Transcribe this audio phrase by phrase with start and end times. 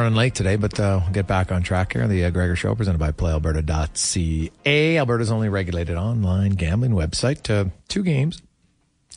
[0.00, 2.08] running late today, but uh, we'll get back on track here.
[2.08, 4.96] The uh, Gregor Show presented by PlayAlberta.ca.
[4.96, 7.50] Alberta's only regulated online gambling website.
[7.50, 8.40] Uh, two games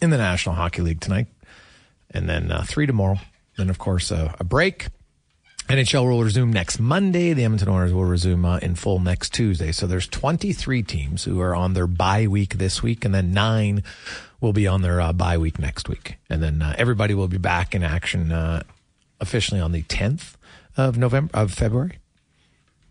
[0.01, 1.27] in the National Hockey League tonight,
[2.11, 3.17] and then uh, three tomorrow.
[3.57, 4.87] Then, of course, uh, a break.
[5.69, 7.31] NHL will resume next Monday.
[7.31, 9.71] The Edmonton Oilers will resume uh, in full next Tuesday.
[9.71, 13.83] So there's 23 teams who are on their bye week this week, and then nine
[14.41, 16.17] will be on their uh, bye week next week.
[16.29, 18.63] And then uh, everybody will be back in action uh,
[19.21, 20.35] officially on the 10th
[20.77, 21.99] of November of February.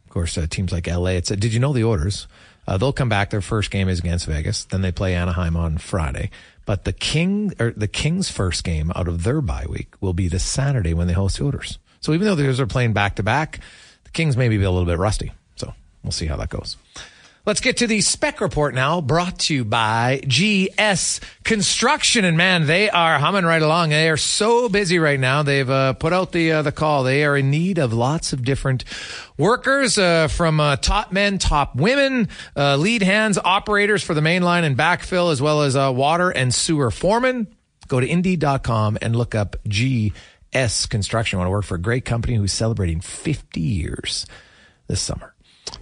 [0.07, 1.11] Of course, uh, teams like LA.
[1.11, 2.27] It's did you know the orders?
[2.67, 3.31] Uh, they'll come back.
[3.31, 4.65] Their first game is against Vegas.
[4.65, 6.31] Then they play Anaheim on Friday.
[6.65, 10.29] But the King or the Kings' first game out of their bye week will be
[10.29, 11.79] this Saturday when they host the Oilers.
[12.01, 13.61] So even though the Oilers are playing back to back,
[14.05, 15.33] the Kings maybe be a little bit rusty.
[15.57, 16.77] So we'll see how that goes.
[17.45, 22.25] Let's get to the spec report now, brought to you by GS Construction.
[22.25, 23.89] And man, they are humming right along.
[23.89, 25.43] They are so busy right now.
[25.43, 27.03] They've uh, put out the uh, the call.
[27.03, 28.85] They are in need of lots of different
[29.37, 34.43] workers, uh, from uh, top men, top women, uh, lead hands, operators for the main
[34.43, 37.49] line and backfill, as well as uh, water and sewer foremen.
[37.89, 41.39] Go to Indeed.com and look up GS Construction.
[41.39, 44.27] I want to work for a great company who's celebrating 50 years
[44.87, 45.32] this summer.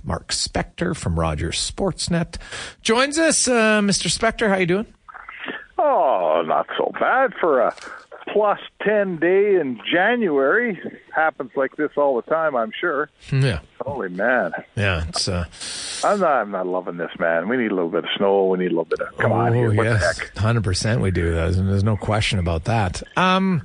[0.05, 2.37] Mark Spector from Rogers Sportsnet
[2.83, 3.49] joins us.
[3.49, 4.06] Uh, Mr.
[4.09, 4.87] Spector, how you doing?
[5.78, 7.75] Oh, not so bad for a
[8.33, 10.78] plus 10 day in January.
[11.15, 13.09] Happens like this all the time, I'm sure.
[13.33, 13.61] Yeah.
[13.81, 14.53] Holy man.
[14.77, 15.45] Yeah, it's uh
[16.05, 17.49] I'm not I'm not loving this, man.
[17.49, 19.51] We need a little bit of snow, we need a little bit of come on
[19.51, 19.73] oh, here.
[19.73, 21.33] What yes, hundred percent we do.
[21.33, 23.03] There's, there's no question about that.
[23.17, 23.63] Um,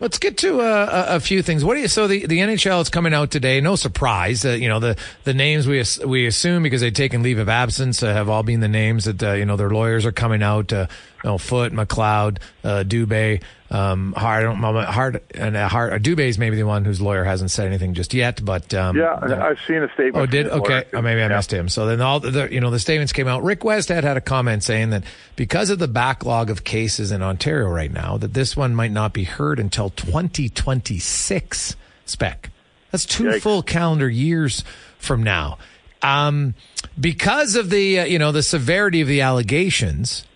[0.00, 1.64] let's get to uh, a, a few things.
[1.64, 1.88] What do you?
[1.88, 3.60] So the, the NHL is coming out today.
[3.60, 4.44] No surprise.
[4.44, 7.48] Uh, you know the the names we as- we assume because they've taken leave of
[7.48, 10.42] absence uh, have all been the names that uh, you know their lawyers are coming
[10.42, 10.72] out.
[10.72, 10.86] Uh,
[11.22, 16.02] you know, Foote, McLeod, uh, Dubé, um, Hart, I don't know, Hard, and Hard.
[16.02, 19.66] Dubé's maybe the one whose lawyer hasn't said anything just yet, but um, Yeah, I've
[19.66, 20.16] seen a statement.
[20.16, 20.84] Oh, did okay?
[20.94, 21.36] Oh, maybe I Yeah.
[21.36, 21.68] missed him.
[21.68, 23.42] So then all the you know the statements came out.
[23.44, 25.04] Rick Westhead had a comment saying that
[25.36, 29.12] because of the backlog of cases in Ontario right now, that this one might not
[29.12, 31.76] be heard until 2026.
[32.04, 32.50] Spec.
[32.90, 33.40] That's two Yikes.
[33.42, 34.64] full calendar years
[34.98, 35.58] from now.
[36.02, 36.54] Um,
[37.00, 40.26] because of the uh, you know the severity of the allegations.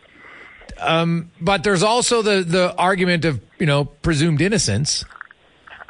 [0.81, 5.05] Um, but there's also the the argument of you know presumed innocence.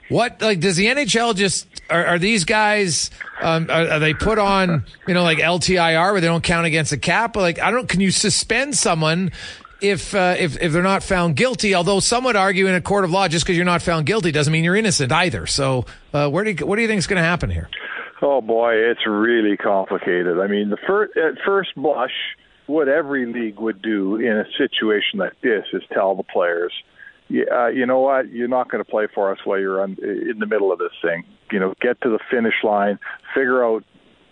[0.09, 3.11] What like does the NHL just are, are these guys
[3.41, 6.91] um, are, are they put on you know like LTIR where they don't count against
[6.91, 7.37] the cap?
[7.37, 9.33] Like I don't can you suspend someone
[9.81, 11.75] if uh, if if they're not found guilty?
[11.75, 14.31] Although some would argue in a court of law just because you're not found guilty
[14.31, 15.47] doesn't mean you're innocent either.
[15.47, 17.69] So uh, where do you, what do you think is going to happen here?
[18.23, 20.39] Oh boy, it's really complicated.
[20.41, 22.15] I mean, the first at first blush,
[22.67, 26.73] what every league would do in a situation like this is tell the players,
[27.31, 30.39] uh, you know what, you're not going to play for us while you're on, in
[30.39, 31.25] the middle of this thing.
[31.51, 32.99] You know, get to the finish line,
[33.35, 33.85] figure out,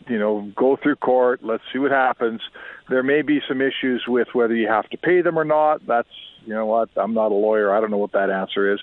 [0.09, 1.41] you know, go through court.
[1.43, 2.41] Let's see what happens.
[2.89, 5.87] There may be some issues with whether you have to pay them or not.
[5.87, 6.09] That's,
[6.45, 7.75] you know what, I'm not a lawyer.
[7.75, 8.81] I don't know what that answer is.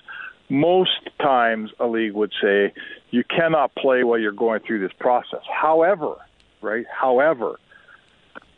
[0.48, 2.74] Most times a league would say
[3.10, 5.40] you cannot play while you're going through this process.
[5.50, 6.16] However,
[6.60, 6.84] right?
[6.92, 7.58] However,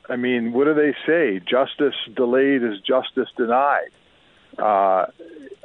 [0.09, 1.41] I mean, what do they say?
[1.41, 3.91] Justice delayed is justice denied.
[4.59, 5.07] Uh,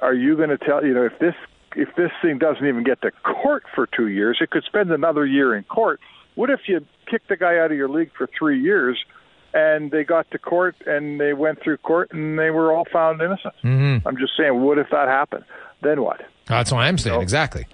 [0.01, 1.35] are you going to tell you know if this
[1.75, 5.25] if this thing doesn't even get to court for two years, it could spend another
[5.25, 5.99] year in court.
[6.35, 8.97] What if you kick the guy out of your league for three years,
[9.53, 13.21] and they got to court and they went through court and they were all found
[13.21, 13.53] innocent?
[13.63, 14.07] Mm-hmm.
[14.07, 15.43] I'm just saying, what if that happened?
[15.81, 16.21] Then what?
[16.45, 17.21] That's what I'm saying.
[17.21, 17.67] Exactly.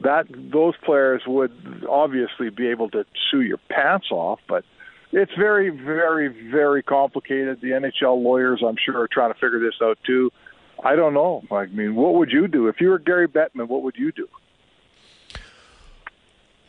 [0.00, 4.64] That those players would obviously be able to sue your pants off, but
[5.12, 7.60] it's very, very, very complicated.
[7.60, 10.32] The NHL lawyers, I'm sure, are trying to figure this out too.
[10.82, 11.44] I don't know.
[11.50, 13.68] I mean, what would you do if you were Gary Bettman?
[13.68, 14.28] What would you do?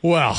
[0.03, 0.37] Well,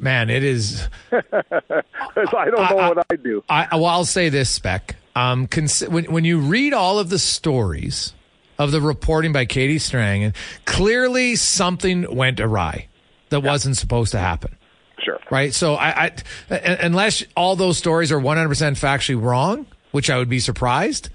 [0.00, 0.86] man, it is.
[1.12, 3.42] I don't know I, what I do.
[3.48, 4.96] I, well, I'll say this, Spec.
[5.16, 8.12] Um, cons- when, when you read all of the stories
[8.58, 10.34] of the reporting by Katie Strang, and
[10.66, 12.88] clearly something went awry
[13.30, 13.50] that yeah.
[13.50, 14.54] wasn't supposed to happen.
[15.02, 15.18] Sure.
[15.30, 15.54] Right.
[15.54, 16.12] So I,
[16.50, 18.48] I, unless all those stories are 100%
[18.78, 21.08] factually wrong, which I would be surprised,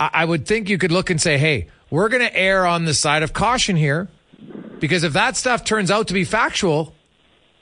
[0.00, 2.86] I, I would think you could look and say, hey, we're going to err on
[2.86, 4.08] the side of caution here
[4.80, 6.94] because if that stuff turns out to be factual,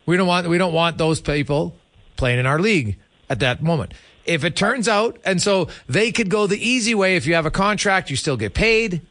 [0.06, 1.74] we don't want we don't want those people
[2.16, 2.96] playing in our league
[3.28, 3.92] at that moment.
[4.24, 7.16] If it turns out, and so they could go the easy way.
[7.16, 9.02] If you have a contract, you still get paid,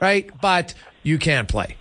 [0.00, 0.28] right?
[0.40, 1.76] But you can't play,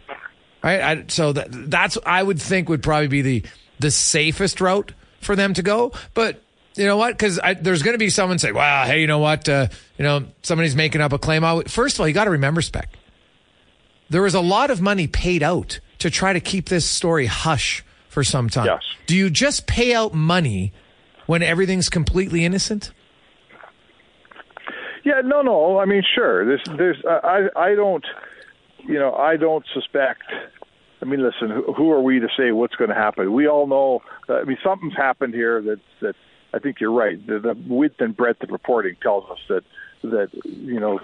[0.63, 0.81] right?
[0.81, 3.43] I, so that, that's I would think would probably be the
[3.79, 5.93] the safest route for them to go.
[6.13, 6.41] But
[6.75, 7.17] you know what?
[7.17, 9.47] Because there's going to be someone say, "Well, hey, you know what?
[9.47, 12.61] Uh, you know, somebody's making up a claim." First of all, you got to remember,
[12.61, 12.89] spec.
[14.09, 17.83] There was a lot of money paid out to try to keep this story hush
[18.09, 18.65] for some time.
[18.65, 18.81] Yes.
[19.07, 20.73] Do you just pay out money
[21.27, 22.91] when everything's completely innocent?
[25.03, 25.79] Yeah, no, no.
[25.79, 26.45] I mean, sure.
[26.45, 26.97] There's, there's.
[27.05, 28.05] Uh, I, I don't.
[28.87, 30.23] You know, I don't suspect.
[31.01, 31.49] I mean, listen.
[31.49, 33.33] Who, who are we to say what's going to happen?
[33.33, 34.01] We all know.
[34.29, 36.15] I mean, something's happened here that that
[36.53, 37.25] I think you're right.
[37.25, 39.63] The, the width and breadth of reporting tells us that
[40.03, 40.99] that you know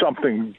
[0.00, 0.54] something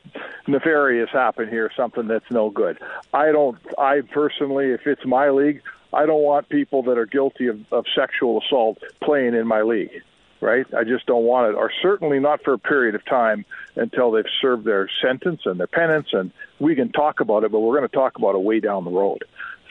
[0.47, 2.77] nefarious happened here, something that's no good.
[3.13, 3.57] I don't.
[3.77, 5.61] I personally, if it's my league,
[5.93, 10.03] I don't want people that are guilty of, of sexual assault playing in my league.
[10.39, 10.67] Right?
[10.71, 13.43] I just don't want it, or certainly not for a period of time
[13.75, 16.09] until they've served their sentence and their penance.
[16.11, 18.83] And we can talk about it, but we're going to talk about it way down
[18.83, 19.23] the road,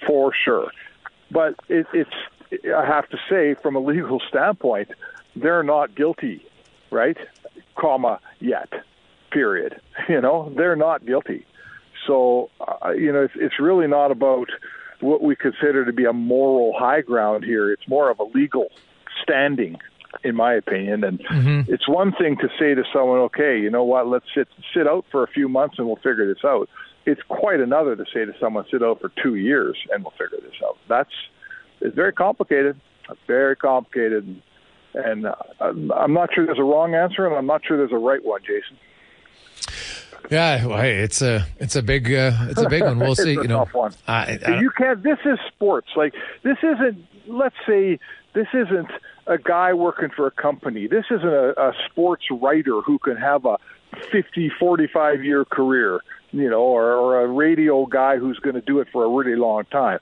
[0.09, 0.73] for sure.
[1.31, 2.11] But it, it's.
[2.53, 4.91] I have to say, from a legal standpoint,
[5.35, 6.45] they're not guilty,
[6.91, 7.17] right?
[7.77, 8.73] Comma yet
[9.37, 9.81] period.
[10.09, 11.45] You know, they're not guilty.
[12.07, 14.51] So, uh, you know, it's, it's really not about
[15.01, 17.73] what we consider to be a moral high ground here.
[17.73, 18.69] It's more of a legal
[19.23, 19.79] standing,
[20.23, 21.03] in my opinion.
[21.03, 21.73] And mm-hmm.
[21.73, 24.07] it's one thing to say to someone, "Okay, you know what?
[24.07, 26.69] Let's sit sit out for a few months and we'll figure this out."
[27.05, 30.39] It's quite another to say to someone, "Sit out for two years and we'll figure
[30.41, 31.15] this out." That's
[31.81, 32.81] it's very complicated.
[33.27, 34.43] Very complicated.
[34.95, 37.99] And uh, I'm not sure there's a wrong answer, and I'm not sure there's a
[37.99, 38.79] right one, Jason.
[40.31, 42.99] Yeah, well, hey, it's a it's a big uh, it's a big one.
[42.99, 43.33] We'll see.
[43.33, 43.67] you know,
[44.09, 45.03] I, I you can't.
[45.03, 45.89] This is sports.
[45.97, 47.05] Like this isn't.
[47.29, 47.99] Let's say
[48.35, 48.91] this isn't
[49.27, 50.87] a guy working for a company.
[50.87, 53.59] This isn't a, a sports writer who can have a
[54.11, 56.01] 50, 45 year career.
[56.33, 59.37] You know, or, or a radio guy who's going to do it for a really
[59.37, 60.01] long time.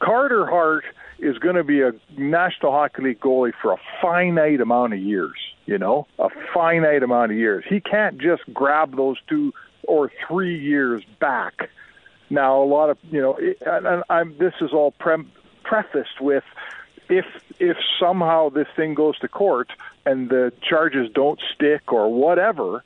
[0.00, 0.84] Carter Hart
[1.24, 5.36] is going to be a National Hockey League goalie for a finite amount of years
[5.66, 7.64] you know, a finite amount of years.
[7.68, 9.52] He can't just grab those two
[9.84, 11.70] or three years back.
[12.30, 15.26] Now, a lot of you know, and I'm, this is all pre-
[15.62, 16.44] prefaced with
[17.08, 17.24] if
[17.58, 19.70] if somehow this thing goes to court
[20.06, 22.82] and the charges don't stick or whatever,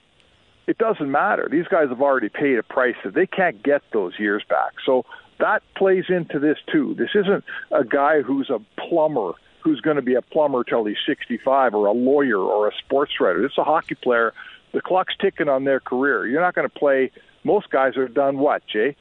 [0.66, 1.49] it doesn't matter.
[1.50, 4.75] These guys have already paid a price that they can't get those years back.
[4.85, 5.04] So
[5.38, 6.95] that plays into this too.
[6.99, 10.97] This isn't a guy who's a plumber who's going to be a plumber till he's
[11.07, 13.42] 65 or a lawyer or a sports writer.
[13.42, 14.33] This is a hockey player.
[14.73, 16.26] The clock's ticking on their career.
[16.26, 17.11] You're not going to play.
[17.45, 18.97] Most guys are done what, Jay?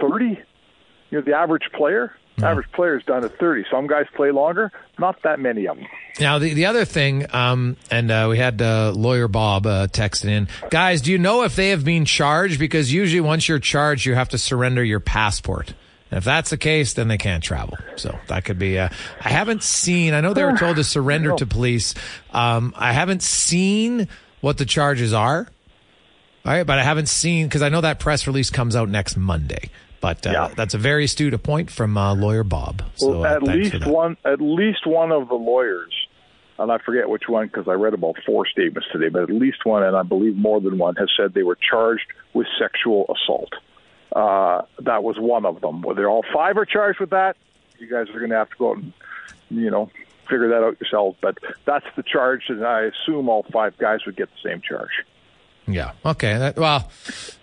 [0.00, 0.38] 30?
[1.10, 2.12] You know, the average player?
[2.38, 2.44] Mm.
[2.44, 3.64] Average player is done at 30.
[3.70, 4.70] Some guys play longer.
[4.98, 5.86] Not that many of them.
[6.18, 10.30] Now, the, the other thing, um, and uh, we had uh, lawyer Bob uh, texting
[10.30, 10.48] in.
[10.70, 12.58] Guys, do you know if they have been charged?
[12.58, 15.74] Because usually once you're charged, you have to surrender your passport.
[16.10, 17.78] And if that's the case, then they can't travel.
[17.96, 18.78] So that could be.
[18.78, 18.88] Uh,
[19.20, 20.14] I haven't seen.
[20.14, 21.94] I know they were told to surrender to police.
[22.32, 24.08] Um, I haven't seen
[24.40, 25.46] what the charges are.
[26.44, 29.16] All right, but I haven't seen because I know that press release comes out next
[29.16, 29.70] Monday.
[30.00, 30.48] But uh, yeah.
[30.56, 32.82] that's a very astute point from uh, lawyer Bob.
[32.96, 35.92] So well, uh, at least one, at least one of the lawyers
[36.60, 39.64] and I forget which one because I read about four statements today, but at least
[39.64, 43.54] one, and I believe more than one, has said they were charged with sexual assault.
[44.12, 45.82] Uh, that was one of them.
[45.82, 47.36] Whether all five are charged with that,
[47.78, 48.92] you guys are going to have to go out and,
[49.50, 49.90] you know,
[50.28, 51.16] figure that out yourselves.
[51.20, 54.90] But that's the charge, and I assume all five guys would get the same charge.
[55.66, 55.92] Yeah.
[56.04, 56.36] Okay.
[56.38, 56.90] That, well,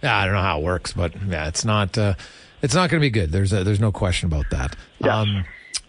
[0.04, 1.98] yeah, I don't know how it works, but yeah, it's not.
[1.98, 2.16] Uh,
[2.62, 3.32] it's not going to be good.
[3.32, 4.76] There's a, there's no question about that.
[5.00, 5.14] Yes.
[5.14, 5.46] Um,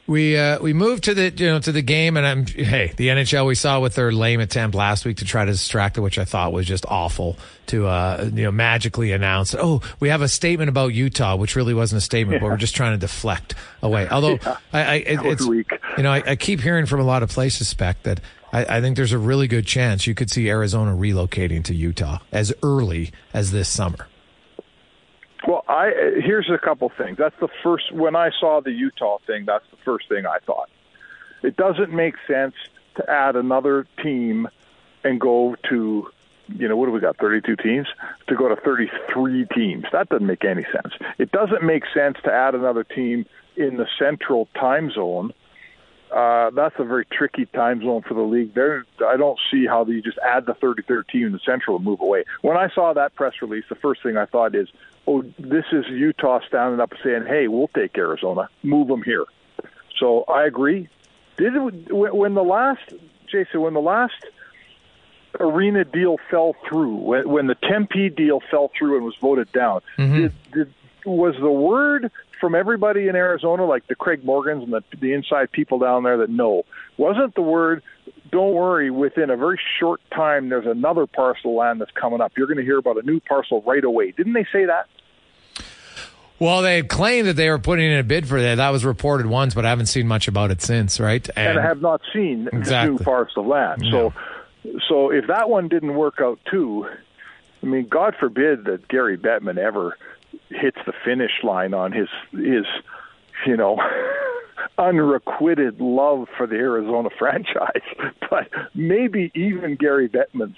[0.08, 3.08] we uh, we moved to the you know to the game, and I'm hey the
[3.08, 6.18] NHL we saw with their lame attempt last week to try to distract it, which
[6.18, 7.36] I thought was just awful
[7.66, 9.54] to uh, you know magically announce.
[9.54, 12.74] Oh, we have a statement about Utah, which really wasn't a statement, but we're just
[12.74, 14.08] trying to deflect away.
[14.08, 14.56] Although Yeah.
[14.72, 15.70] I, I it, it's weak.
[15.98, 18.80] you know I, I keep hearing from a lot of places spec that I, I
[18.80, 23.12] think there's a really good chance you could see Arizona relocating to Utah as early
[23.34, 24.08] as this summer.
[25.46, 25.92] Well, I
[26.22, 27.16] here's a couple things.
[27.18, 29.44] That's the first when I saw the Utah thing.
[29.46, 30.68] That's the first thing I thought.
[31.42, 32.54] It doesn't make sense
[32.96, 34.48] to add another team
[35.04, 36.10] and go to,
[36.48, 37.16] you know, what do we got?
[37.18, 37.86] 32 teams
[38.26, 39.84] to go to 33 teams.
[39.92, 40.94] That doesn't make any sense.
[41.18, 43.26] It doesn't make sense to add another team
[43.56, 45.32] in the central time zone.
[46.10, 48.54] Uh, that's a very tricky time zone for the league.
[48.54, 51.84] There, I don't see how you just add the 33rd team in the Central and
[51.84, 52.24] move away.
[52.40, 54.68] When I saw that press release, the first thing I thought is,
[55.08, 59.24] "Oh, this is Utah standing up and saying, hey, we'll take Arizona, move them here."
[59.98, 60.88] So I agree.
[61.36, 62.92] Did it, when the last
[63.30, 64.24] Jason, when the last
[65.40, 69.80] arena deal fell through, when, when the Tempe deal fell through and was voted down,
[69.96, 70.16] mm-hmm.
[70.16, 70.74] did, did,
[71.06, 72.10] was the word
[72.40, 76.18] from everybody in Arizona, like the Craig Morgans and the, the inside people down there,
[76.18, 76.64] that no,
[76.96, 77.82] wasn't the word.
[78.30, 78.90] Don't worry.
[78.90, 82.32] Within a very short time, there's another parcel of land that's coming up.
[82.36, 84.12] You're going to hear about a new parcel right away.
[84.12, 84.86] Didn't they say that?
[86.40, 88.56] Well, they claimed that they were putting in a bid for that.
[88.56, 91.28] That was reported once, but I haven't seen much about it since, right?
[91.36, 93.04] and I have not seen Exactly.
[93.04, 93.84] new of land.
[93.90, 94.12] So,
[94.88, 96.88] so if that one didn't work out too,
[97.62, 99.96] I mean, God forbid that Gary Bettman ever
[100.48, 102.64] hits the finish line on his his,
[103.46, 103.78] you know,
[104.78, 107.82] unrequited love for the Arizona franchise.
[108.30, 110.56] But maybe even Gary Bettman's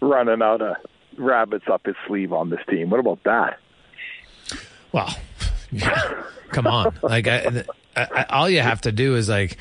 [0.00, 0.76] running out of
[1.18, 2.90] rabbits up his sleeve on this team.
[2.90, 3.58] What about that?
[4.92, 5.14] Well,
[5.70, 6.96] yeah, come on.
[7.02, 7.64] Like, I,
[7.96, 9.58] I, I, all you have to do is like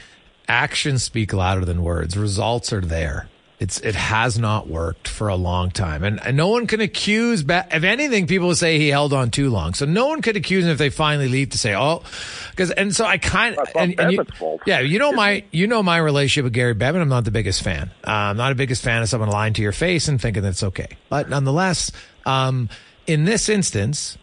[0.47, 2.17] actions speak louder than words.
[2.17, 3.27] Results are there.
[3.59, 7.41] It's it has not worked for a long time, and, and no one can accuse.
[7.41, 9.73] Ba- if anything, people say he held on too long.
[9.73, 12.03] So no one could accuse him if they finally leave to say, "Oh,"
[12.51, 14.61] because and so I kind of and, and you, fault.
[14.67, 17.01] yeah, you know my you know my relationship with Gary Bettman.
[17.01, 17.89] I'm not the biggest fan.
[18.05, 20.61] Uh, I'm not a biggest fan of someone lying to your face and thinking that's
[20.61, 20.89] okay.
[21.09, 21.91] But nonetheless,
[22.27, 22.69] um,
[23.07, 24.19] in this instance,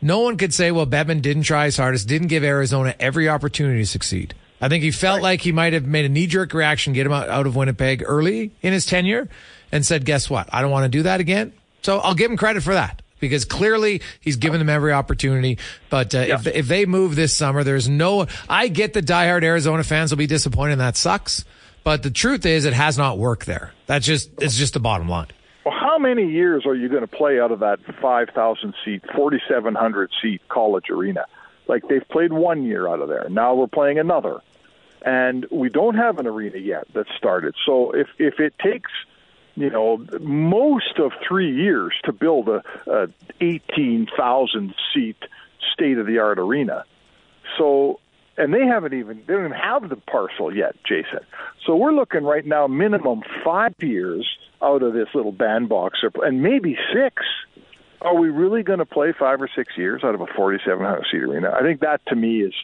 [0.00, 3.80] no one could say, well, Bettman didn't try his hardest, didn't give Arizona every opportunity
[3.80, 4.34] to succeed.
[4.60, 7.12] I think he felt like he might have made a knee jerk reaction, get him
[7.12, 9.28] out, out of Winnipeg early in his tenure,
[9.70, 10.48] and said, guess what?
[10.52, 11.52] I don't want to do that again.
[11.82, 15.58] So I'll give him credit for that because clearly he's given them every opportunity.
[15.90, 19.84] But uh, if, if they move this summer, there's no, I get the diehard Arizona
[19.84, 21.44] fans will be disappointed and that sucks.
[21.84, 23.72] But the truth is it has not worked there.
[23.86, 25.28] That's just, it's just the bottom line.
[25.98, 30.40] How many years are you going to play out of that 5,000 seat, 4,700 seat
[30.48, 31.24] college arena?
[31.66, 33.26] Like they've played one year out of there.
[33.28, 34.38] Now we're playing another.
[35.02, 37.56] And we don't have an arena yet that's started.
[37.66, 38.92] So if, if it takes,
[39.56, 43.08] you know, most of three years to build a, a
[43.40, 45.16] 18,000 seat
[45.72, 46.84] state of the art arena,
[47.58, 47.98] so
[48.38, 51.20] and they haven't even they don't even have the parcel yet, Jason.
[51.66, 54.26] So we're looking right now minimum five years
[54.62, 57.22] out of this little bandbox, and maybe six.
[58.00, 61.20] Are we really going to play five or six years out of a 4,700 seat
[61.20, 61.50] arena?
[61.50, 62.54] I think that to me is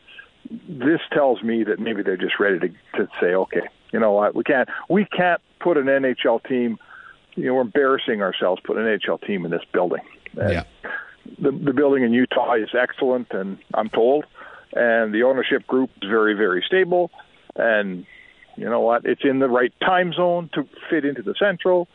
[0.69, 3.63] this tells me that maybe they're just ready to, to say, okay,
[3.93, 6.79] you know what, we can't we can't put an NHL team.
[7.35, 10.03] You know, we're embarrassing ourselves putting an NHL team in this building.
[10.37, 10.63] And Yeah.
[11.41, 14.27] the the building in Utah is excellent, and I'm told,
[14.75, 17.11] and the ownership group is very very stable,
[17.57, 18.07] and
[18.57, 21.89] you know what, it's in the right time zone to fit into the central.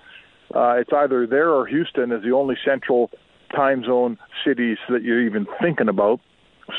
[0.53, 3.11] Uh, it's either there or Houston is the only central
[3.55, 6.19] time zone cities that you're even thinking about.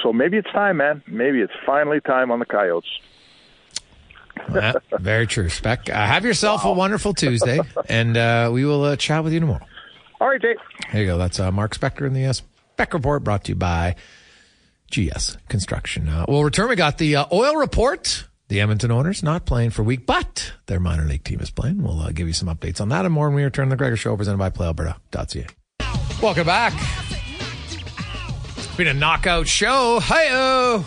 [0.03, 1.03] So maybe it's time, man.
[1.07, 2.89] Maybe it's finally time on the Coyotes.
[5.01, 5.49] Very true.
[5.49, 9.41] Spec, uh, have yourself a wonderful Tuesday, and uh, we will uh, chat with you
[9.41, 9.65] tomorrow.
[10.21, 10.57] All right, Jake.
[10.93, 11.19] There you go.
[11.19, 13.97] That's uh, Mark Spector in the uh, Spec Report brought to you by
[14.91, 16.09] GS Construction.
[16.09, 16.69] Uh, we'll return.
[16.69, 18.27] We got the uh, oil report.
[18.49, 21.83] The Edmonton Oilers not playing for a week, but their minor league team is playing.
[21.83, 23.77] We'll uh, give you some updates on that and more when we return to the
[23.77, 25.47] Gregor Show presented by PlayAlberta.ca.
[26.21, 26.73] Welcome back.
[28.57, 30.01] It's been a knockout show.
[30.01, 30.85] Hi-oh.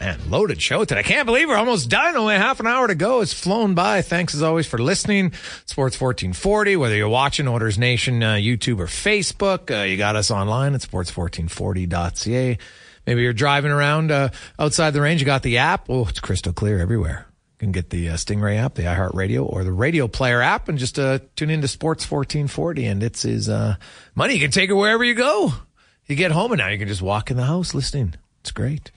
[0.00, 1.00] Man, loaded show today.
[1.00, 2.16] I can't believe we're almost done.
[2.16, 3.20] Only half an hour to go.
[3.20, 4.00] It's flown by.
[4.00, 5.32] Thanks as always for listening.
[5.66, 10.30] Sports 1440, whether you're watching Oilers Nation, uh, YouTube or Facebook, uh, you got us
[10.30, 12.58] online at sports1440.ca.
[13.10, 15.20] Maybe you're driving around uh, outside the range.
[15.20, 15.90] You got the app.
[15.90, 17.26] Oh, it's crystal clear everywhere.
[17.54, 20.78] You can get the uh, Stingray app, the iHeartRadio, or the Radio Player app, and
[20.78, 22.86] just uh, tune into Sports 1440.
[22.86, 23.74] And it's his uh,
[24.14, 24.34] money.
[24.34, 25.52] You can take it wherever you go.
[26.06, 28.14] You get home, and now you can just walk in the house listening.
[28.42, 28.92] It's great.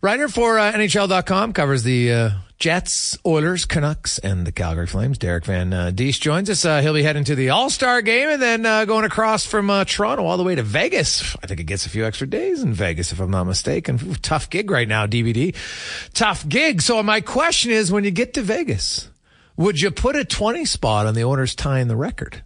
[0.00, 2.30] writer for uh, NHL.com covers the uh,
[2.62, 5.18] Jets, Oilers, Canucks, and the Calgary Flames.
[5.18, 6.64] Derek Van uh, Diest joins us.
[6.64, 9.68] Uh, he'll be heading to the All Star game and then uh, going across from
[9.68, 11.34] uh, Toronto all the way to Vegas.
[11.42, 13.98] I think it gets a few extra days in Vegas, if I'm not mistaken.
[14.04, 15.56] Ooh, tough gig right now, DVD.
[16.14, 16.82] Tough gig.
[16.82, 19.10] So my question is, when you get to Vegas,
[19.56, 22.44] would you put a 20 spot on the Oilers tying the record?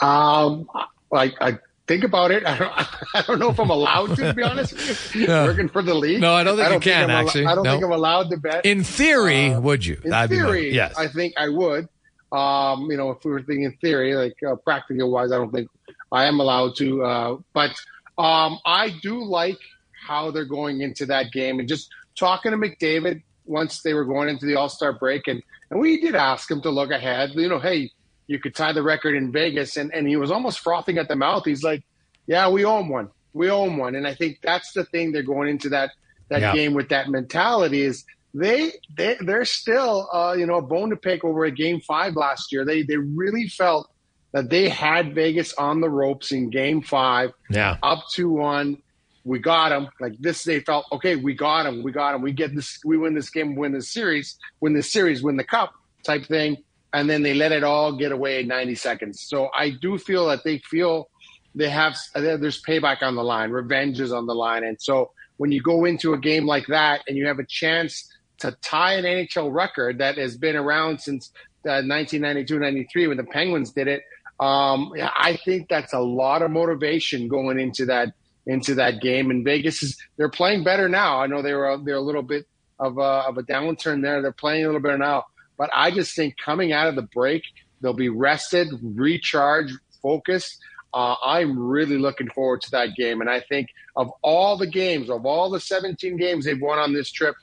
[0.00, 0.70] Um,
[1.12, 2.44] I, I think about it.
[2.46, 2.72] I don't,
[3.14, 5.44] I don't know if I'm allowed to, to be honest with you, no.
[5.44, 6.20] working for the league.
[6.20, 7.46] No, I don't think I don't you can, actually.
[7.46, 7.72] I don't no.
[7.72, 8.66] think I'm allowed to bet.
[8.66, 10.00] In theory, uh, would you?
[10.04, 10.94] In That'd theory, my, yes.
[10.96, 11.88] I think I would.
[12.32, 15.68] Um, you know, if we were thinking theory, like uh, practical wise, I don't think
[16.10, 17.04] I am allowed to.
[17.04, 17.70] Uh, but
[18.18, 19.58] um, I do like
[20.06, 24.28] how they're going into that game and just talking to McDavid once they were going
[24.28, 25.28] into the All Star break.
[25.28, 27.30] And, and we did ask him to look ahead.
[27.34, 27.90] You know, hey,
[28.26, 29.76] you could tie the record in Vegas.
[29.76, 31.44] And, and he was almost frothing at the mouth.
[31.44, 31.84] He's like,
[32.26, 33.10] yeah, we own one.
[33.32, 33.94] We own one.
[33.94, 35.90] And I think that's the thing they're going into that,
[36.28, 36.54] that yeah.
[36.54, 40.96] game with that mentality is they, they, they're still, uh, you know, a bone to
[40.96, 42.64] pick over a game five last year.
[42.64, 43.90] They, they really felt
[44.32, 47.76] that they had Vegas on the ropes in game five, yeah.
[47.82, 48.78] up to one.
[49.24, 50.44] We got them like this.
[50.44, 51.82] They felt, okay, we got them.
[51.82, 52.22] We got them.
[52.22, 52.78] We get this.
[52.84, 55.72] We win this game, win this series, win this series, win the cup
[56.04, 56.58] type thing
[56.94, 59.20] and then they let it all get away in 90 seconds.
[59.20, 61.10] So I do feel that they feel
[61.54, 65.52] they have there's payback on the line, revenge is on the line, and so when
[65.52, 69.04] you go into a game like that and you have a chance to tie an
[69.04, 71.32] NHL record that has been around since
[71.66, 74.02] 1992-93 when the Penguins did it,
[74.40, 78.12] um, I think that's a lot of motivation going into that
[78.46, 79.30] into that game.
[79.30, 81.20] And Vegas is they're playing better now.
[81.20, 82.46] I know they were they're a little bit
[82.78, 84.20] of a, of a downturn there.
[84.20, 85.24] They're playing a little better now.
[85.56, 87.42] But I just think coming out of the break,
[87.80, 90.58] they'll be rested, recharged, focused.
[90.92, 93.20] Uh, I'm really looking forward to that game.
[93.20, 96.92] And I think of all the games, of all the 17 games they've won on
[96.92, 97.34] this trip,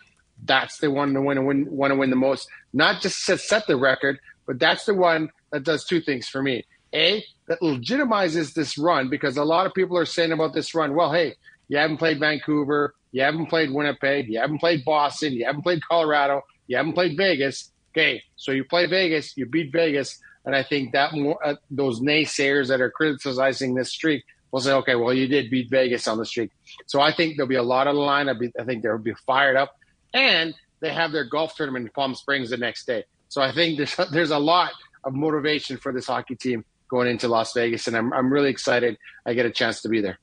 [0.43, 2.47] that's the one to win and win, want to win the most.
[2.73, 6.41] Not just to set the record, but that's the one that does two things for
[6.41, 6.65] me.
[6.93, 10.95] A, that legitimizes this run because a lot of people are saying about this run,
[10.95, 11.35] well, hey,
[11.67, 15.81] you haven't played Vancouver, you haven't played Winnipeg, you haven't played Boston, you haven't played
[15.87, 17.70] Colorado, you haven't played Vegas.
[17.91, 21.99] Okay, so you play Vegas, you beat Vegas, and I think that more, uh, those
[21.99, 26.17] naysayers that are criticizing this streak will say, okay, well, you did beat Vegas on
[26.17, 26.51] the streak.
[26.85, 28.29] So I think there'll be a lot of the line.
[28.29, 29.75] I, be, I think they'll be fired up,
[30.13, 33.03] and they have their golf tournament in Palm Springs the next day.
[33.29, 34.71] So I think there's there's a lot
[35.03, 38.97] of motivation for this hockey team going into Las Vegas, and I'm I'm really excited.
[39.25, 40.19] I get a chance to be there.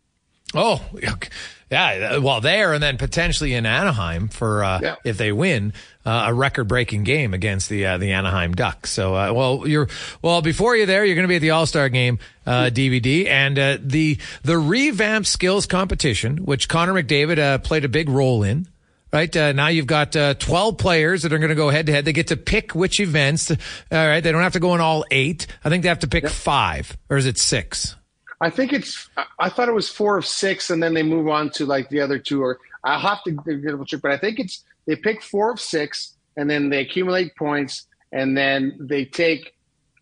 [0.54, 0.82] Oh,
[1.70, 2.18] yeah.
[2.18, 4.96] Well, there and then potentially in Anaheim for uh, yeah.
[5.04, 5.74] if they win
[6.06, 8.90] uh, a record-breaking game against the uh, the Anaheim Ducks.
[8.90, 9.88] So, uh, well, you're
[10.22, 13.28] well before you're there, you're going to be at the All Star Game DVD uh,
[13.28, 18.66] and uh, the the revamped skills competition, which Connor McDavid played a big role in.
[19.12, 22.06] Right now, you've got twelve players that are going to go head to head.
[22.06, 23.50] They get to pick which events.
[23.50, 23.56] All
[23.90, 25.46] right, they don't have to go in all eight.
[25.62, 27.96] I think they have to pick five, or is it six?
[28.40, 29.08] I think it's.
[29.38, 32.00] I thought it was four of six, and then they move on to like the
[32.00, 32.42] other two.
[32.42, 36.16] Or I'll have to double check, but I think it's they pick four of six,
[36.36, 39.54] and then they accumulate points, and then they take.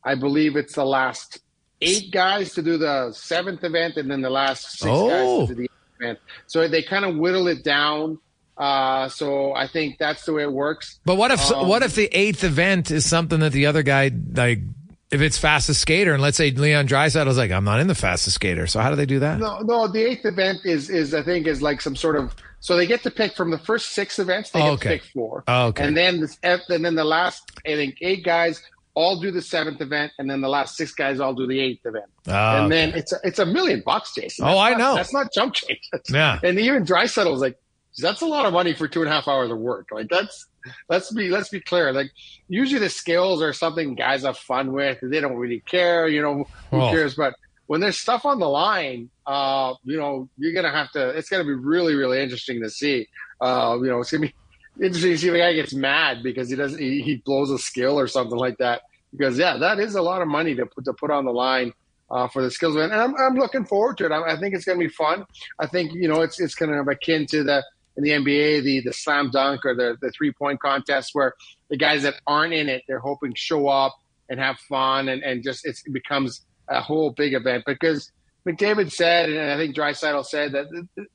[0.05, 1.41] I believe it's the last
[1.81, 5.09] eight guys to do the seventh event, and then the last six oh.
[5.09, 6.19] guys to do the eighth event.
[6.47, 8.19] So they kind of whittle it down.
[8.57, 10.99] Uh, so I think that's the way it works.
[11.05, 14.11] But what if um, what if the eighth event is something that the other guy
[14.33, 14.61] like
[15.11, 18.35] if it's fastest skater, and let's say Leon Draisaitl's like, I'm not in the fastest
[18.35, 18.67] skater.
[18.67, 19.39] So how do they do that?
[19.39, 19.87] No, no.
[19.87, 23.03] The eighth event is is I think is like some sort of so they get
[23.05, 24.51] to pick from the first six events.
[24.51, 24.83] They get okay.
[24.97, 25.45] to pick four.
[25.47, 25.85] Oh, okay.
[25.85, 28.63] And then this, and then the last I think eight guys
[28.95, 31.85] all do the seventh event, and then the last six guys all do the eighth
[31.85, 32.07] event.
[32.27, 32.69] Oh, and okay.
[32.75, 34.45] then it's a, it's a million bucks, Jason.
[34.45, 34.95] That's oh, I not, know.
[34.97, 35.87] That's not jump change.
[35.93, 36.41] That's, yeah.
[36.43, 37.59] And even Draisaitl's like,
[37.99, 39.89] That's a lot of money for two and a half hours of work.
[39.91, 40.47] Like that's
[40.89, 41.93] let's be let's be clear.
[41.93, 42.11] Like
[42.49, 44.99] usually the skills are something guys have fun with.
[45.03, 46.09] They don't really care.
[46.09, 47.15] You know who well, cares?
[47.15, 47.35] But
[47.67, 51.11] when there's stuff on the line, uh, you know you're gonna have to.
[51.11, 53.09] It's gonna be really really interesting to see.
[53.41, 54.35] Uh, you know it's gonna be
[54.85, 57.59] interesting to see if a guy gets mad because he doesn't he, he blows a
[57.59, 58.83] skill or something like that.
[59.13, 61.73] Because yeah, that is a lot of money to put to put on the line.
[62.09, 64.13] Uh, for the skills and I'm, I'm looking forward to it.
[64.13, 65.25] I, I think it's going to be fun.
[65.59, 67.65] I think you know it's it's kind of akin to the
[67.97, 71.35] in the NBA, the the slam dunk or the the three point contest, where
[71.71, 73.95] the guys that aren't in it, they're hoping show up
[74.29, 78.11] and have fun, and and just it becomes a whole big event because
[78.47, 80.67] McDavid said, and I think Draisaitl said that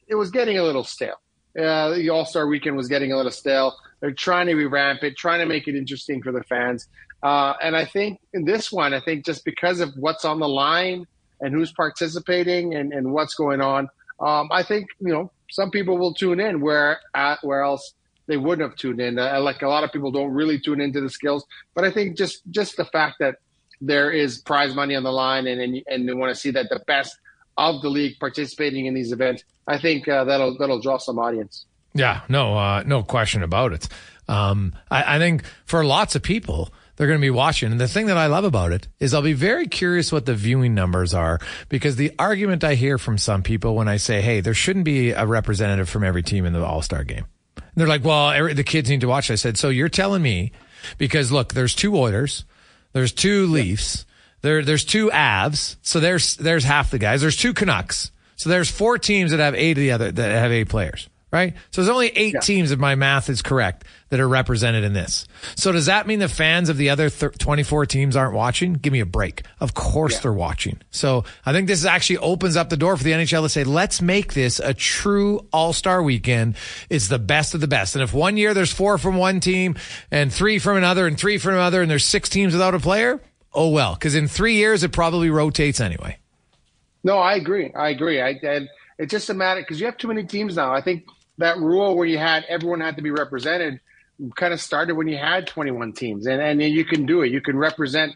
[0.08, 1.16] it was getting a little stale.
[1.58, 3.76] Uh, the All Star Weekend was getting a little stale.
[4.00, 6.88] They're trying to revamp it, trying to make it interesting for the fans.
[7.24, 10.48] Uh, and I think in this one, I think just because of what's on the
[10.48, 11.06] line
[11.40, 13.90] and who's participating and, and what's going on,
[14.20, 17.94] um, I think you know some people will tune in where uh, where else
[18.28, 19.20] they wouldn't have tuned in.
[19.20, 22.18] Uh, like a lot of people don't really tune into the skills, but I think
[22.18, 23.36] just just the fact that
[23.82, 26.70] there is prize money on the line and and, and they want to see that
[26.70, 27.18] the best
[27.58, 31.66] of the league participating in these events, I think uh, that'll that'll draw some audience.
[31.94, 33.90] Yeah, no, uh, no question about it.
[34.28, 37.72] Um, I, I think for lots of people, they're going to be watching.
[37.72, 40.36] And the thing that I love about it is I'll be very curious what the
[40.36, 44.40] viewing numbers are because the argument I hear from some people when I say, Hey,
[44.40, 47.26] there shouldn't be a representative from every team in the all star game.
[47.56, 49.32] And they're like, well, every, the kids need to watch.
[49.32, 50.52] I said, so you're telling me
[51.00, 52.46] because look, there's two Oilers,
[52.94, 54.06] there's two Leafs,
[54.42, 55.78] there, there's two Avs.
[55.82, 57.22] So there's, there's half the guys.
[57.22, 58.12] There's two Canucks.
[58.36, 61.54] So there's four teams that have eight of the other, that have eight players right?
[61.72, 62.40] So there's only eight yeah.
[62.42, 65.26] teams, if my math is correct, that are represented in this.
[65.56, 68.74] So does that mean the fans of the other th- 24 teams aren't watching?
[68.74, 69.44] Give me a break.
[69.62, 70.20] Of course yeah.
[70.22, 70.80] they're watching.
[70.92, 74.02] So I think this actually opens up the door for the NHL to say, let's
[74.02, 76.58] make this a true all-star weekend.
[76.90, 77.96] It's the best of the best.
[77.96, 79.76] And if one year there's four from one team
[80.12, 83.22] and three from another and three from another and there's six teams without a player,
[83.54, 86.18] oh well, because in three years it probably rotates anyway.
[87.04, 87.72] No, I agree.
[87.74, 88.22] I agree.
[88.22, 90.74] I, and it's just a matter because you have too many teams now.
[90.74, 91.06] I think
[91.42, 93.80] that rule where you had everyone had to be represented
[94.36, 96.28] kind of started when you had 21 teams.
[96.28, 97.32] And, and you can do it.
[97.32, 98.14] You can represent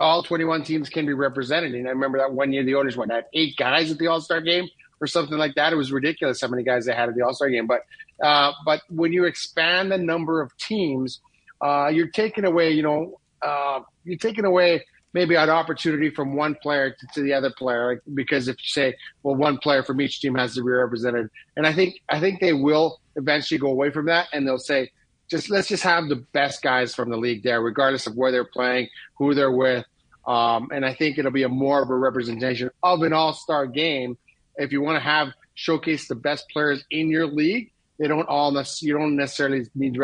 [0.00, 1.74] all 21 teams can be represented.
[1.74, 4.40] And i remember that one year the owners went had eight guys at the all-star
[4.40, 4.68] game
[5.00, 5.72] or something like that.
[5.72, 7.66] It was ridiculous how many guys they had at the all-star game.
[7.66, 7.82] But
[8.22, 11.20] uh, but when you expand the number of teams
[11.60, 16.54] uh, you're taking away you know uh, you're taking away maybe an opportunity from one
[16.62, 20.20] player to, to, the other player, because if you say, well, one player from each
[20.20, 23.90] team has to be represented, and I think I think they will eventually go away
[23.90, 24.90] from that, and they'll say,
[25.30, 28.44] just let's just have the best guys from the league there, regardless of where they're
[28.44, 29.84] playing, who they're with,
[30.26, 33.66] um, and I think it'll be a more of a representation of an All Star
[33.66, 34.18] game.
[34.56, 38.52] If you want to have showcase the best players in your league, they don't all
[38.80, 39.98] you don't necessarily need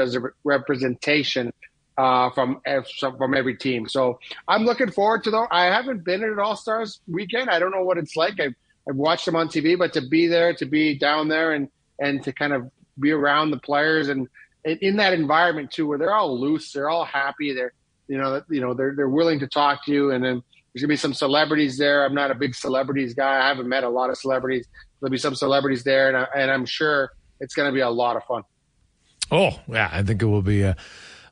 [0.44, 1.52] representation
[1.96, 2.61] uh, from
[2.98, 3.88] from every team.
[3.88, 5.46] So I'm looking forward to though.
[5.50, 7.50] I haven't been at an All Stars weekend.
[7.50, 8.40] I don't know what it's like.
[8.40, 8.54] I've,
[8.88, 11.68] I've watched them on TV, but to be there, to be down there, and
[12.00, 14.28] and to kind of be around the players and
[14.64, 17.72] in that environment too, where they're all loose, they're all happy, they're
[18.09, 20.88] you know you know they're they're willing to talk to you, and then there's gonna
[20.88, 22.04] be some celebrities there.
[22.04, 23.44] I'm not a big celebrities guy.
[23.44, 24.66] I haven't met a lot of celebrities.
[25.00, 28.16] There'll be some celebrities there, and I, and I'm sure it's gonna be a lot
[28.16, 28.42] of fun.
[29.30, 30.72] Oh yeah, I think it will be.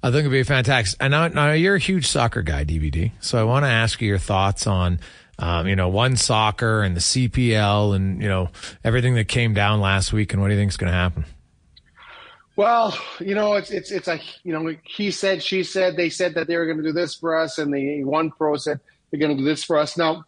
[0.03, 1.01] I think it'd be fantastic.
[1.01, 3.13] And now, now you're a huge soccer guy, DVD.
[3.21, 4.99] So I want to ask you your thoughts on,
[5.39, 8.49] um, you know, OneSoccer and the CPL and you know
[8.83, 10.33] everything that came down last week.
[10.33, 11.25] And what do you think is going to happen?
[12.57, 16.35] Well, you know, it's it's it's a you know he said, she said, they said
[16.35, 19.21] that they were going to do this for us, and the one pro said they're
[19.21, 19.97] going to do this for us.
[19.97, 20.25] Now,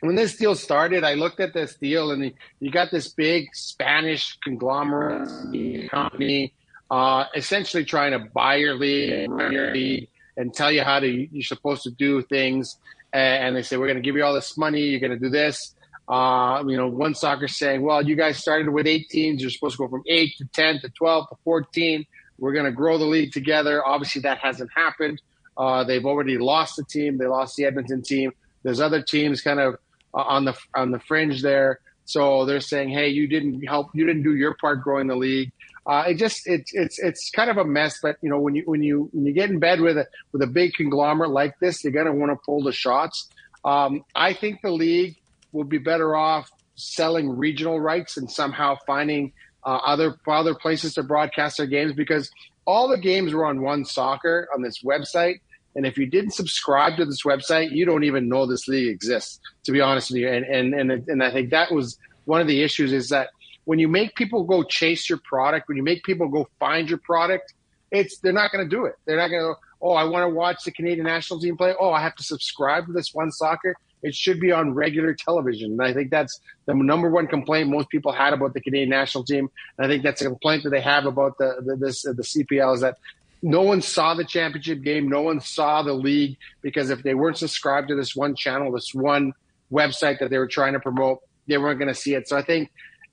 [0.00, 4.38] when this deal started, I looked at this deal, and you got this big Spanish
[4.38, 6.54] conglomerate company
[6.90, 11.42] uh, essentially trying to buy your league your league and tell you how to you're
[11.42, 12.76] supposed to do things.
[13.12, 14.82] And they say we're going to give you all this money.
[14.82, 15.74] You're going to do this.
[16.08, 19.42] Uh, you know, OneSoccer saying, well, you guys started with eight teams.
[19.42, 22.06] You're supposed to go from eight to ten to twelve to fourteen.
[22.38, 23.84] We're going to grow the league together.
[23.84, 25.20] Obviously, that hasn't happened.
[25.56, 27.18] Uh, they've already lost the team.
[27.18, 28.32] They lost the Edmonton team.
[28.62, 29.74] There's other teams kind of
[30.14, 31.80] uh, on the on the fringe there.
[32.06, 33.90] So they're saying, hey, you didn't help.
[33.94, 35.52] You didn't do your part growing the league.
[35.86, 37.98] Uh, it just it's it's it's kind of a mess.
[38.02, 40.42] But you know when you when you when you get in bed with a with
[40.42, 43.28] a big conglomerate like this, you're gonna want to pull the shots.
[43.64, 45.16] Um, I think the league
[45.52, 49.32] will be better off selling regional rights and somehow finding
[49.64, 52.30] uh, other other places to broadcast their games because
[52.66, 55.40] all the games were on OneSoccer on this website.
[55.74, 59.40] And if you didn't subscribe to this website, you don't even know this league exists.
[59.64, 62.46] To be honest with you, and and and and I think that was one of
[62.46, 63.30] the issues is that
[63.70, 66.98] when you make people go chase your product, when you make people go find your
[66.98, 67.54] product,
[67.92, 68.96] it's they're not going to do it.
[69.04, 69.54] They're not going to.
[69.80, 71.72] Oh, I want to watch the Canadian national team play.
[71.78, 73.74] Oh, I have to subscribe to this OneSoccer.
[74.02, 75.70] It should be on regular television.
[75.70, 79.22] And I think that's the number one complaint most people had about the Canadian national
[79.22, 79.48] team.
[79.78, 82.74] And I think that's a complaint that they have about the, the this the CPL
[82.74, 82.98] is that
[83.40, 85.08] no one saw the championship game.
[85.08, 88.92] No one saw the league because if they weren't subscribed to this one channel, this
[88.92, 89.32] one
[89.70, 92.26] website that they were trying to promote, they weren't going to see it.
[92.26, 92.68] So I think,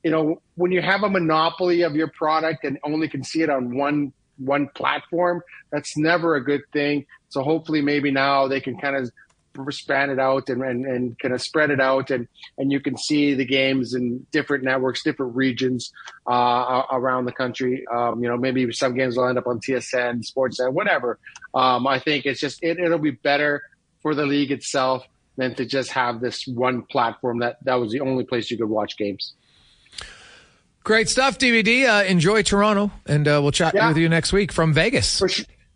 [0.07, 3.49] you know, when you have a monopoly of your product and only can see it
[3.49, 7.05] on one one platform, that's never a good thing.
[7.27, 9.11] So hopefully, maybe now they can kind of
[9.69, 12.25] span it out and, and, and kind of spread it out and,
[12.57, 15.91] and you can see the games in different networks, different regions
[16.25, 17.85] uh, around the country.
[17.93, 21.19] Um, you know, maybe some games will end up on TSN, Sportsnet, whatever.
[21.53, 23.61] Um, I think it's just, it, it'll be better
[24.01, 25.05] for the league itself
[25.37, 28.69] than to just have this one platform that that was the only place you could
[28.69, 29.33] watch games.
[30.87, 31.85] Great stuff, DVD.
[31.85, 33.89] Uh, enjoy Toronto, and uh, we'll chat yeah.
[33.89, 35.19] with you next week from Vegas.
[35.19, 35.27] For,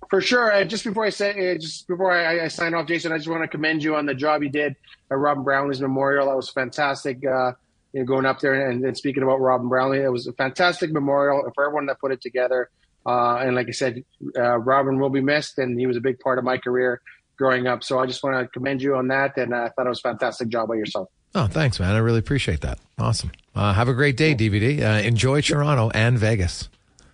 [0.10, 0.54] for sure.
[0.54, 3.28] Uh, just before I say, uh, just before I, I, sign off, Jason, I just
[3.28, 4.74] want to commend you on the job you did
[5.12, 6.28] at Robin Brownlee's memorial.
[6.28, 7.26] That was fantastic.
[7.26, 7.52] Uh,
[7.92, 10.94] you know, going up there and, and, speaking about Robin Brownlee, it was a fantastic
[10.94, 12.70] memorial for everyone that put it together.
[13.06, 16.40] Uh, and like I said, Robin will be missed, and he was a big part
[16.40, 17.02] of my career
[17.38, 17.84] growing up.
[17.84, 20.08] So I just want to commend you on that, and I thought it was a
[20.08, 21.10] fantastic job by yourself.
[21.34, 21.96] Oh, thanks, man.
[21.96, 22.80] I really appreciate that.
[22.98, 23.32] Awesome.
[23.56, 24.82] Uh, have a great day, DVD.
[24.82, 26.70] Uh, enjoy Toronto and Vegas.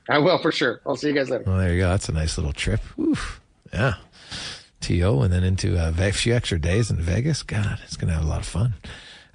[0.09, 0.79] I will for sure.
[0.85, 1.43] I'll see you guys later.
[1.45, 1.89] Well, there you go.
[1.89, 2.79] That's a nice little trip.
[2.99, 3.41] Oof.
[3.73, 3.95] Yeah.
[4.79, 7.43] TO and then into uh, a few extra days in Vegas.
[7.43, 8.73] God, it's going to have a lot of fun.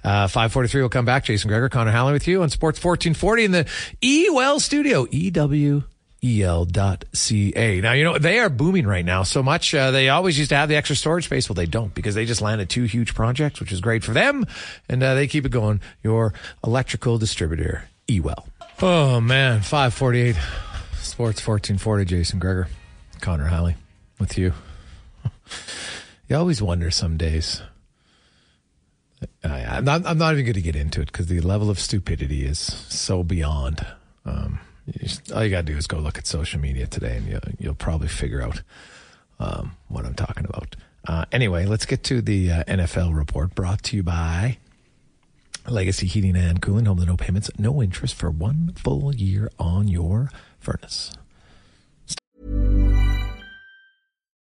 [0.03, 1.23] Uh, 543 will come back.
[1.25, 3.69] Jason Gregor, Connor Halley with you on Sports 1440 in the
[4.01, 5.05] E Well studio.
[5.11, 5.83] EW
[6.23, 7.81] el.ca.
[7.81, 9.73] Now, you know, they are booming right now so much.
[9.75, 11.49] Uh, they always used to have the extra storage space.
[11.49, 14.45] Well, they don't because they just landed two huge projects, which is great for them.
[14.87, 15.81] And uh, they keep it going.
[16.01, 16.33] Your
[16.63, 18.47] electrical distributor, Ewell.
[18.81, 19.61] Oh, man.
[19.61, 20.35] 548
[20.93, 22.05] Sports 1440.
[22.05, 22.67] Jason Gregor,
[23.21, 23.75] Connor Halley
[24.19, 24.53] with you.
[26.29, 27.61] you always wonder some days.
[29.43, 31.79] I, am not, I'm not even going to get into it because the level of
[31.79, 33.85] stupidity is so beyond.
[34.25, 37.17] Um, you just, all you got to do is go look at social media today,
[37.17, 38.61] and you'll, you'll probably figure out
[39.39, 40.75] um, what I'm talking about.
[41.07, 44.57] Uh, anyway, let's get to the uh, NFL report brought to you by
[45.67, 46.85] Legacy Heating and Cooling.
[46.85, 51.11] Home to no payments, no interest for one full year on your furnace.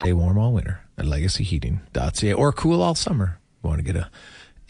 [0.00, 3.40] Stay warm all winter at legacyheating.ca or cool all summer.
[3.64, 4.08] You want to get a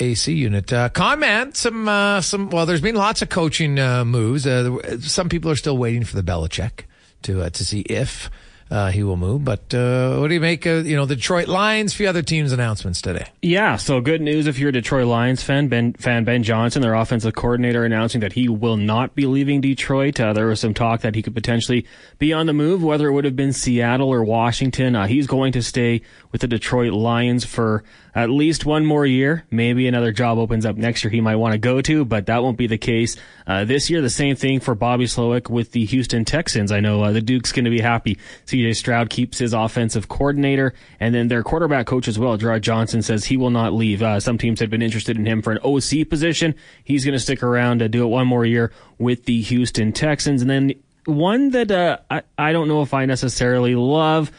[0.00, 0.72] AC unit.
[0.72, 4.46] Uh, con man, some, uh, some, well, there's been lots of coaching, uh, moves.
[4.46, 6.84] Uh, some people are still waiting for the Belichick
[7.22, 8.30] to, uh, to see if,
[8.70, 9.44] uh, he will move.
[9.44, 11.94] But uh, what do you make of you know the Detroit Lions?
[11.94, 13.28] Few other teams' announcements today.
[13.42, 15.68] Yeah, so good news if you're a Detroit Lions fan.
[15.68, 20.20] Ben fan Ben Johnson, their offensive coordinator, announcing that he will not be leaving Detroit.
[20.20, 21.87] Uh, there was some talk that he could potentially
[22.18, 24.94] be on the move, whether it would have been Seattle or Washington.
[24.94, 26.02] Uh, he's going to stay
[26.33, 27.85] with the Detroit Lions for
[28.18, 29.44] at least one more year.
[29.50, 32.42] Maybe another job opens up next year he might want to go to, but that
[32.42, 33.16] won't be the case.
[33.46, 36.72] Uh, this year, the same thing for Bobby Slowik with the Houston Texans.
[36.72, 38.18] I know uh, the Duke's going to be happy.
[38.46, 43.02] CJ Stroud keeps his offensive coordinator, and then their quarterback coach as well, Jerrod Johnson,
[43.02, 44.02] says he will not leave.
[44.02, 46.57] Uh, some teams have been interested in him for an OC position.
[46.83, 50.42] He's going to stick around to do it one more year with the Houston Texans.
[50.42, 54.31] And then one that uh, I, I don't know if I necessarily love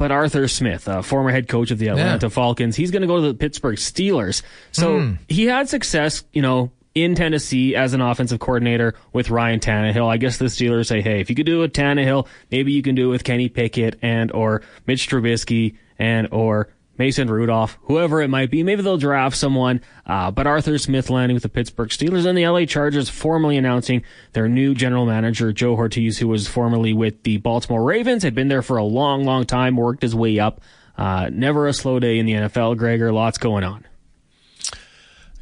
[0.00, 2.30] but Arthur Smith, uh, former head coach of the Atlanta Yeah.
[2.30, 4.40] Falcons, he's going to go to the Pittsburgh Steelers.
[4.72, 10.08] So he had success, you know, in Tennessee as an offensive coordinator with Ryan Tannehill.
[10.08, 12.80] I guess the Steelers say, hey, if you could do it with Tannehill, maybe you
[12.80, 16.68] can do it with Kenny Pickett and or Mitch Trubisky and or
[17.00, 18.62] Mason Rudolph, whoever it might be.
[18.62, 19.80] Maybe they'll draft someone.
[20.04, 24.04] Uh, but Arthur Smith landing with the Pittsburgh Steelers and the LA Chargers formally announcing
[24.34, 28.48] their new general manager, Joe Hortiz, who was formerly with the Baltimore Ravens, had been
[28.48, 30.60] there for a long, long time, worked his way up.
[30.98, 33.10] Uh, never a slow day in the NFL, Gregor.
[33.10, 33.86] Lots going on.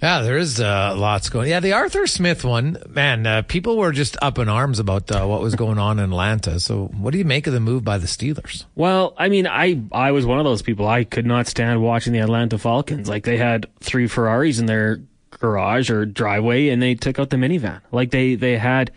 [0.01, 1.49] Yeah, there is uh, lots going.
[1.49, 5.27] Yeah, the Arthur Smith one, man, uh, people were just up in arms about uh,
[5.27, 6.61] what was going on in Atlanta.
[6.61, 8.65] So, what do you make of the move by the Steelers?
[8.77, 10.87] Well, I mean, I I was one of those people.
[10.87, 13.09] I could not stand watching the Atlanta Falcons.
[13.09, 17.37] Like they had three Ferraris in their garage or driveway, and they took out the
[17.37, 17.81] minivan.
[17.91, 18.93] Like they they had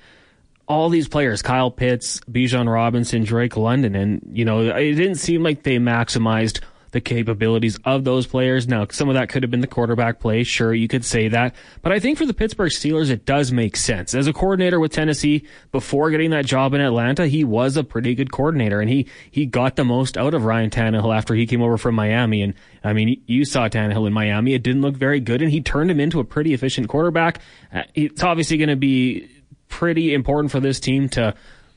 [0.68, 5.42] all these players: Kyle Pitts, Bijan Robinson, Drake London, and you know, it didn't seem
[5.42, 6.60] like they maximized
[6.92, 8.68] the capabilities of those players.
[8.68, 10.44] Now, some of that could have been the quarterback play.
[10.44, 11.56] Sure, you could say that.
[11.82, 14.14] But I think for the Pittsburgh Steelers, it does make sense.
[14.14, 18.14] As a coordinator with Tennessee, before getting that job in Atlanta, he was a pretty
[18.14, 21.62] good coordinator and he, he got the most out of Ryan Tannehill after he came
[21.62, 22.42] over from Miami.
[22.42, 24.54] And I mean, you saw Tannehill in Miami.
[24.54, 27.40] It didn't look very good and he turned him into a pretty efficient quarterback.
[27.74, 29.30] Uh, It's obviously going to be
[29.70, 31.34] pretty important for this team to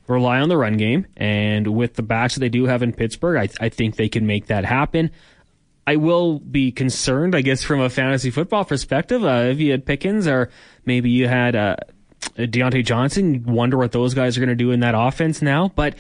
[0.07, 1.07] rely on the run game.
[1.17, 4.27] And with the backs that they do have in Pittsburgh, I, I think they can
[4.27, 5.11] make that happen.
[5.87, 9.25] I will be concerned, I guess, from a fantasy football perspective.
[9.25, 10.51] Uh, if you had Pickens or
[10.87, 11.77] maybe you had uh,
[12.37, 15.69] Diontae Johnson, wonder what those guys are going to do in that offense now.
[15.69, 15.97] But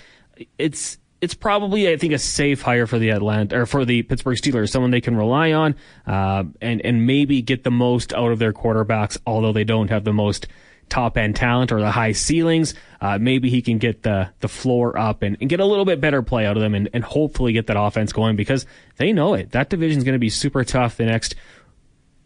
[0.58, 4.36] it's it's probably, I think, a safe hire for the Atlanta or for the Pittsburgh
[4.36, 5.74] Steelers, someone they can rely on,
[6.06, 10.04] uh, and and maybe get the most out of their quarterbacks, although they don't have
[10.04, 10.46] the most
[10.88, 12.74] top end talent or the high ceilings.
[13.00, 16.00] Uh, maybe he can get the the floor up and, and get a little bit
[16.00, 18.66] better play out of them and, and hopefully get that offense going because
[18.96, 19.52] they know it.
[19.52, 21.34] That division is going to be super tough the next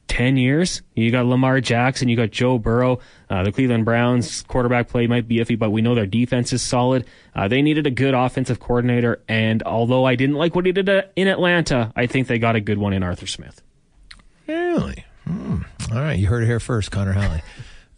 [0.09, 0.83] 10 years.
[0.94, 2.99] You got Lamar Jackson, you got Joe Burrow.
[3.31, 6.62] Uh, the Cleveland Browns quarterback play might be iffy, but we know their defense is
[6.62, 7.07] solid.
[7.35, 10.88] Uh, they needed a good offensive coordinator, and although I didn't like what he did
[10.88, 13.62] uh, in Atlanta, I think they got a good one in Arthur Smith.
[14.47, 15.05] Really?
[15.25, 15.62] Hmm.
[15.92, 17.42] All right, you heard it here first, Connor Halley.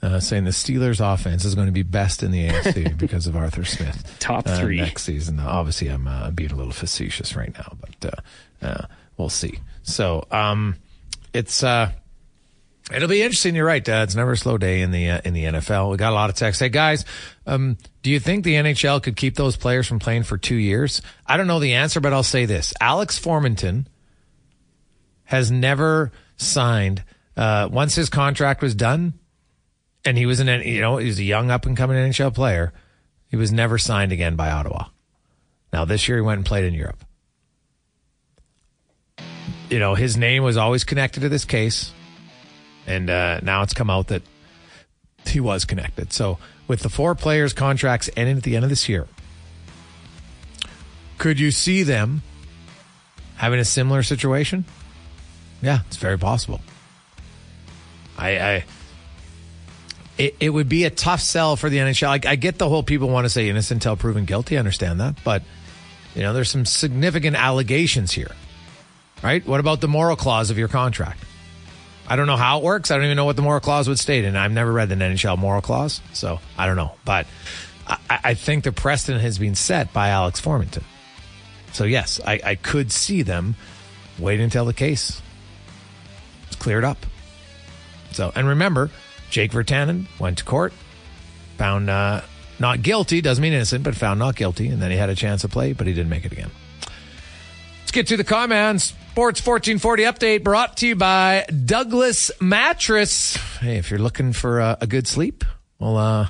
[0.03, 3.37] Uh, saying the Steelers offense is going to be best in the AFC because of
[3.37, 4.17] Arthur Smith.
[4.19, 4.79] Top uh, three.
[4.79, 5.39] next season.
[5.39, 8.15] Obviously, I'm uh, being a little facetious right now, but
[8.63, 8.87] uh, uh,
[9.19, 9.59] we'll see.
[9.83, 10.77] So, um,
[11.35, 11.93] it's uh,
[12.93, 13.55] it'll be interesting.
[13.55, 13.87] You're right.
[13.87, 15.91] Uh, it's never a slow day in the uh, in the NFL.
[15.91, 16.61] We got a lot of text.
[16.61, 17.05] Hey guys,
[17.47, 21.03] um, do you think the NHL could keep those players from playing for two years?
[21.27, 23.87] I don't know the answer, but I'll say this: Alex Formenton
[25.25, 27.05] has never signed.
[27.37, 29.15] Uh, once his contract was done,
[30.11, 32.73] and he was an you know he was a young up and coming NHL player,
[33.29, 34.87] he was never signed again by Ottawa.
[35.73, 37.05] Now this year he went and played in Europe.
[39.71, 41.93] You know his name was always connected to this case,
[42.89, 44.23] and uh, now it's come out that
[45.27, 46.13] he was connected.
[46.13, 49.07] So with the four players' contracts ending at the end of this year,
[51.19, 52.23] could you see them
[53.37, 54.65] having a similar situation?
[55.63, 56.61] Yeah, it's very possible.
[58.19, 58.65] I, I
[60.21, 62.27] it, it would be a tough sell for the NHL.
[62.27, 64.57] I, I get the whole people want to say innocent until proven guilty.
[64.57, 65.43] I understand that, but
[66.15, 68.31] you know, there's some significant allegations here,
[69.23, 69.47] right?
[69.47, 71.25] What about the moral clause of your contract?
[72.07, 72.91] I don't know how it works.
[72.91, 74.97] I don't even know what the moral clause would state, and I've never read the
[74.97, 76.93] NHL moral clause, so I don't know.
[77.05, 77.27] But
[77.87, 80.83] I, I think the precedent has been set by Alex Formenton.
[81.73, 83.55] So yes, I, I could see them
[84.19, 85.23] waiting until the case
[86.51, 87.07] is cleared up.
[88.13, 88.91] So, and remember,
[89.31, 90.73] Jake Virtanen went to court,
[91.57, 92.21] found uh,
[92.59, 95.43] not guilty, doesn't mean innocent, but found not guilty, and then he had a chance
[95.43, 96.51] to play, but he didn't make it again.
[97.81, 98.95] Let's get to the comments.
[99.11, 103.37] Sports 1440 update brought to you by Douglas Mattress.
[103.59, 105.45] Hey, if you're looking for a, good sleep,
[105.81, 106.29] well, uh,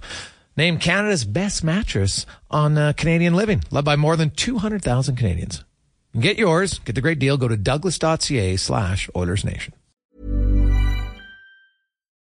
[0.56, 5.62] name Canada's best mattress on uh, Canadian living, loved by more than 200,000 Canadians.
[6.18, 9.74] Get yours, get the great deal, go to douglas.ca slash Oilers Nation.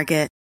[0.00, 0.39] Target.